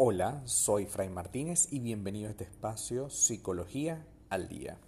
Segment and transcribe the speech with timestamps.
[0.00, 4.78] Hola, soy Fray Martínez y bienvenido a este espacio Psicología al Día.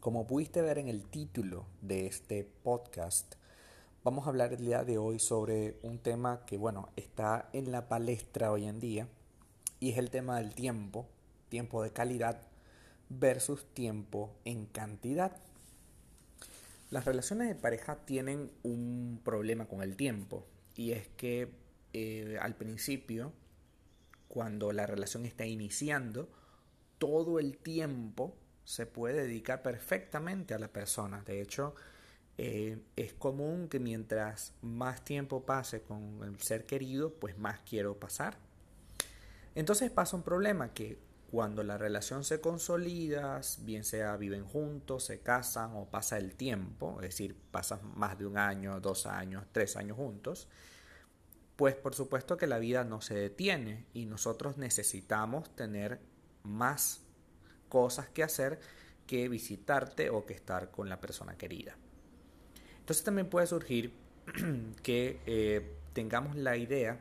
[0.00, 3.36] Como pudiste ver en el título de este podcast,
[4.02, 7.86] vamos a hablar el día de hoy sobre un tema que, bueno, está en la
[7.86, 9.06] palestra hoy en día
[9.78, 11.06] y es el tema del tiempo,
[11.48, 12.42] tiempo de calidad
[13.08, 15.36] versus tiempo en cantidad.
[16.90, 20.44] Las relaciones de pareja tienen un problema con el tiempo
[20.74, 21.52] y es que
[21.92, 23.32] eh, al principio
[24.28, 26.28] cuando la relación está iniciando,
[26.98, 31.22] todo el tiempo se puede dedicar perfectamente a la persona.
[31.22, 31.74] De hecho,
[32.38, 37.98] eh, es común que mientras más tiempo pase con el ser querido, pues más quiero
[37.98, 38.38] pasar.
[39.54, 40.98] Entonces pasa un problema que
[41.30, 46.96] cuando la relación se consolida, bien sea viven juntos, se casan o pasa el tiempo,
[47.00, 50.48] es decir, pasan más de un año, dos años, tres años juntos,
[51.56, 56.00] pues por supuesto que la vida no se detiene y nosotros necesitamos tener
[56.42, 57.00] más
[57.68, 58.60] cosas que hacer
[59.06, 61.76] que visitarte o que estar con la persona querida.
[62.78, 63.92] Entonces también puede surgir
[64.82, 67.00] que eh, tengamos la idea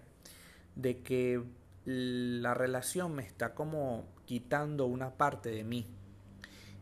[0.76, 1.44] de que
[1.86, 5.88] la relación me está como quitando una parte de mí.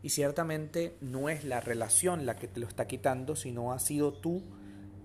[0.02, 4.14] Y ciertamente no es la relación la que te lo está quitando, sino ha sido
[4.14, 4.44] tú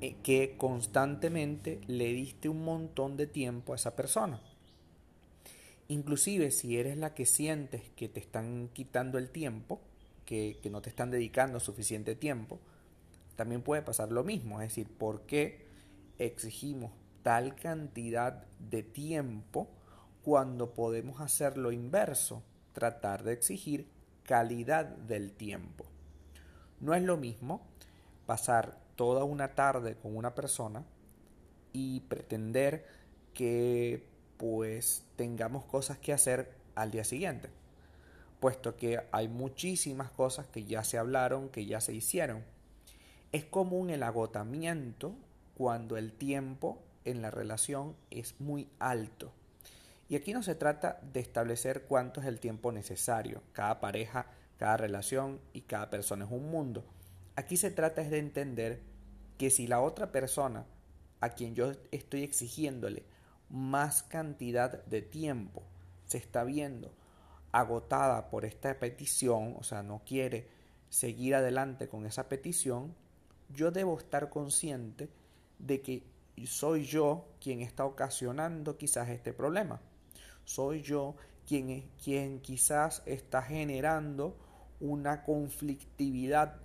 [0.01, 4.41] que constantemente le diste un montón de tiempo a esa persona.
[5.89, 9.81] Inclusive si eres la que sientes que te están quitando el tiempo,
[10.25, 12.61] que, que no te están dedicando suficiente tiempo,
[13.35, 14.61] también puede pasar lo mismo.
[14.61, 15.67] Es decir, ¿por qué
[16.19, 19.69] exigimos tal cantidad de tiempo
[20.23, 22.43] cuando podemos hacer lo inverso?
[22.73, 23.89] Tratar de exigir
[24.23, 25.87] calidad del tiempo.
[26.81, 27.67] No es lo mismo
[28.29, 30.85] pasar toda una tarde con una persona
[31.73, 32.85] y pretender
[33.33, 37.49] que pues tengamos cosas que hacer al día siguiente,
[38.39, 42.45] puesto que hay muchísimas cosas que ya se hablaron, que ya se hicieron.
[43.33, 45.15] Es común el agotamiento
[45.55, 49.33] cuando el tiempo en la relación es muy alto.
[50.11, 53.41] Y aquí no se trata de establecer cuánto es el tiempo necesario.
[53.55, 54.27] Cada pareja,
[54.59, 56.85] cada relación y cada persona es un mundo.
[57.39, 58.81] Aquí se trata es de entender
[59.39, 60.67] que si la otra persona
[61.21, 63.05] a quien yo estoy exigiéndole
[63.49, 65.63] más cantidad de tiempo
[66.05, 66.91] se está viendo
[67.53, 70.49] agotada por esta petición, o sea, no quiere
[70.89, 72.97] seguir adelante con esa petición,
[73.51, 75.09] yo debo estar consciente
[75.61, 76.03] de que
[76.45, 79.81] soy yo quien está ocasionando quizás este problema.
[80.45, 81.15] Soy yo
[81.47, 84.37] quien, quien quizás está generando
[84.81, 86.63] una conflictividad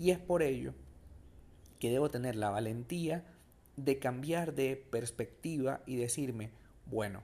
[0.00, 0.72] y es por ello
[1.78, 3.22] que debo tener la valentía
[3.76, 6.50] de cambiar de perspectiva y decirme,
[6.86, 7.22] bueno,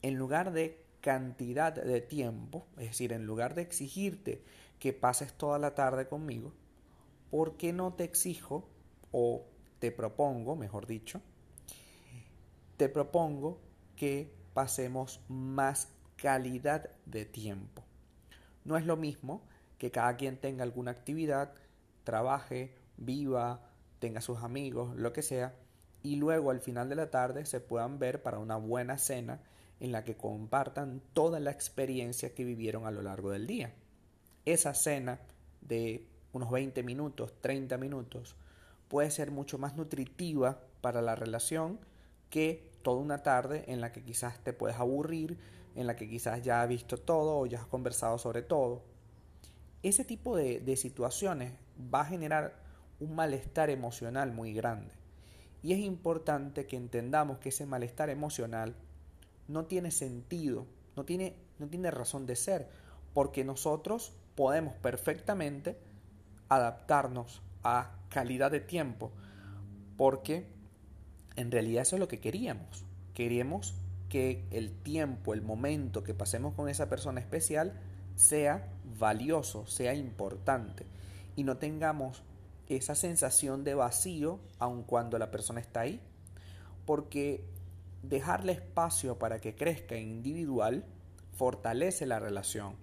[0.00, 4.40] en lugar de cantidad de tiempo, es decir, en lugar de exigirte
[4.78, 6.52] que pases toda la tarde conmigo,
[7.28, 8.68] ¿por qué no te exijo
[9.10, 9.44] o
[9.80, 11.20] te propongo, mejor dicho,
[12.76, 13.58] te propongo
[13.96, 17.82] que pasemos más calidad de tiempo?
[18.64, 19.42] No es lo mismo
[19.76, 21.52] que cada quien tenga alguna actividad
[22.04, 23.60] trabaje, viva,
[23.98, 25.54] tenga sus amigos, lo que sea,
[26.02, 29.40] y luego al final de la tarde se puedan ver para una buena cena
[29.80, 33.72] en la que compartan toda la experiencia que vivieron a lo largo del día.
[34.44, 35.20] Esa cena
[35.60, 38.36] de unos 20 minutos, 30 minutos,
[38.88, 41.78] puede ser mucho más nutritiva para la relación
[42.28, 45.38] que toda una tarde en la que quizás te puedes aburrir,
[45.74, 48.82] en la que quizás ya has visto todo o ya has conversado sobre todo.
[49.82, 51.54] Ese tipo de, situaciones
[51.92, 52.54] va a generar
[52.98, 54.92] un malestar emocional muy grande.
[55.62, 58.74] Y es importante que entendamos que ese malestar emocional
[59.48, 62.68] no tiene sentido, no tiene, no tiene razón de ser,
[63.14, 65.78] porque nosotros podemos perfectamente
[66.48, 69.12] adaptarnos a calidad de tiempo,
[69.96, 70.46] porque
[71.36, 72.84] en realidad eso es lo que queríamos.
[73.14, 73.74] Queríamos
[74.08, 77.80] que el tiempo, el momento que pasemos con esa persona especial
[78.20, 78.68] sea
[78.98, 80.84] valioso, sea importante
[81.36, 82.22] y no tengamos
[82.68, 86.00] esa sensación de vacío aun cuando la persona está ahí.
[86.84, 87.44] Porque
[88.02, 90.84] dejarle espacio para que crezca individual
[91.32, 92.74] fortalece la relación.